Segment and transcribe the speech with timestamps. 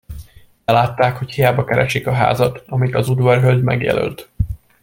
[0.65, 4.29] Belátták, hogy hiába keresik a házat, amit az udvarhölgy megjelölt.